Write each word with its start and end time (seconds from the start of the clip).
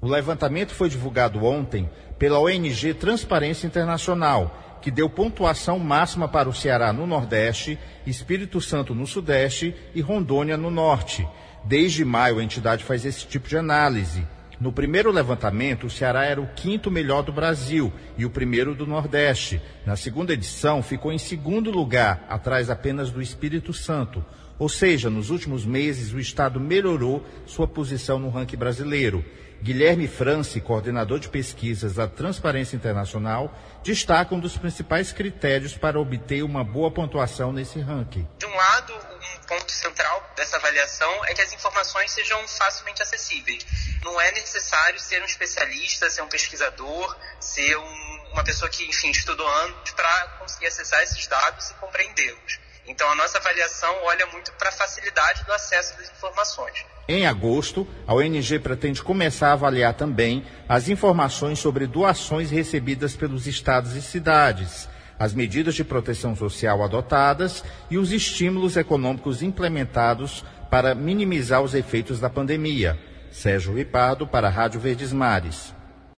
O 0.00 0.06
levantamento 0.06 0.72
foi 0.72 0.88
divulgado 0.88 1.44
ontem 1.44 1.90
pela 2.18 2.38
ONG 2.38 2.94
Transparência 2.94 3.66
Internacional, 3.66 4.78
que 4.80 4.92
deu 4.92 5.10
pontuação 5.10 5.78
máxima 5.78 6.28
para 6.28 6.48
o 6.48 6.54
Ceará 6.54 6.92
no 6.92 7.04
Nordeste, 7.04 7.76
Espírito 8.06 8.60
Santo 8.60 8.94
no 8.94 9.06
Sudeste 9.08 9.74
e 9.94 10.00
Rondônia 10.00 10.56
no 10.56 10.70
Norte. 10.70 11.26
Desde 11.64 12.04
maio, 12.04 12.38
a 12.38 12.44
entidade 12.44 12.84
faz 12.84 13.04
esse 13.04 13.26
tipo 13.26 13.48
de 13.48 13.56
análise. 13.56 14.24
No 14.60 14.72
primeiro 14.72 15.12
levantamento, 15.12 15.86
o 15.86 15.90
Ceará 15.90 16.24
era 16.24 16.40
o 16.40 16.48
quinto 16.48 16.90
melhor 16.90 17.22
do 17.22 17.32
Brasil 17.32 17.92
e 18.16 18.24
o 18.24 18.30
primeiro 18.30 18.74
do 18.74 18.86
Nordeste. 18.86 19.62
Na 19.86 19.94
segunda 19.94 20.32
edição, 20.32 20.82
ficou 20.82 21.12
em 21.12 21.18
segundo 21.18 21.70
lugar, 21.70 22.26
atrás 22.28 22.68
apenas 22.68 23.10
do 23.10 23.22
Espírito 23.22 23.72
Santo. 23.72 24.24
Ou 24.58 24.68
seja, 24.68 25.08
nos 25.08 25.30
últimos 25.30 25.64
meses, 25.64 26.12
o 26.12 26.18
Estado 26.18 26.58
melhorou 26.58 27.24
sua 27.46 27.68
posição 27.68 28.18
no 28.18 28.28
ranking 28.28 28.56
brasileiro. 28.56 29.24
Guilherme 29.62 30.06
France, 30.06 30.60
coordenador 30.60 31.18
de 31.18 31.28
pesquisas 31.28 31.94
da 31.94 32.06
Transparência 32.08 32.76
Internacional, 32.76 33.56
destaca 33.82 34.34
um 34.34 34.40
dos 34.40 34.56
principais 34.56 35.12
critérios 35.12 35.76
para 35.76 36.00
obter 36.00 36.42
uma 36.42 36.64
boa 36.64 36.90
pontuação 36.90 37.52
nesse 37.52 37.80
ranking. 37.80 38.26
Um 38.58 38.60
lado, 38.60 38.92
um 38.92 39.46
ponto 39.46 39.70
central 39.70 40.32
dessa 40.34 40.56
avaliação 40.56 41.24
é 41.26 41.32
que 41.32 41.40
as 41.40 41.52
informações 41.52 42.10
sejam 42.10 42.40
facilmente 42.48 43.00
acessíveis. 43.00 43.64
Não 44.02 44.20
é 44.20 44.32
necessário 44.32 44.98
ser 44.98 45.22
um 45.22 45.26
especialista, 45.26 46.10
ser 46.10 46.22
um 46.22 46.28
pesquisador, 46.28 47.16
ser 47.38 47.76
um, 47.78 48.32
uma 48.32 48.42
pessoa 48.42 48.68
que, 48.68 48.84
enfim, 48.84 49.10
estudou 49.10 49.46
anos 49.46 49.92
para 49.92 50.26
conseguir 50.40 50.66
acessar 50.66 51.00
esses 51.04 51.24
dados 51.28 51.70
e 51.70 51.74
compreendê-los. 51.74 52.58
Então, 52.84 53.08
a 53.08 53.14
nossa 53.14 53.38
avaliação 53.38 53.94
olha 54.02 54.26
muito 54.26 54.50
para 54.54 54.70
a 54.70 54.72
facilidade 54.72 55.44
do 55.44 55.52
acesso 55.52 55.96
das 55.96 56.10
informações. 56.10 56.84
Em 57.06 57.28
agosto, 57.28 57.86
a 58.08 58.14
ONG 58.14 58.58
pretende 58.58 59.04
começar 59.04 59.50
a 59.50 59.52
avaliar 59.52 59.94
também 59.94 60.44
as 60.68 60.88
informações 60.88 61.60
sobre 61.60 61.86
doações 61.86 62.50
recebidas 62.50 63.14
pelos 63.14 63.46
estados 63.46 63.94
e 63.94 64.02
cidades, 64.02 64.88
as 65.18 65.34
medidas 65.34 65.74
de 65.74 65.84
proteção 65.84 66.36
social 66.36 66.82
adotadas 66.82 67.64
e 67.90 67.98
os 67.98 68.12
estímulos 68.12 68.76
econômicos 68.76 69.42
implementados 69.42 70.44
para 70.70 70.94
minimizar 70.94 71.62
os 71.62 71.74
efeitos 71.74 72.20
da 72.20 72.30
pandemia. 72.30 72.98
Sérgio 73.30 73.74
Ripardo, 73.74 74.26
para 74.26 74.48
a 74.48 74.50
Rádio 74.50 74.80
Verdes 74.80 75.12
Mares. 75.12 75.77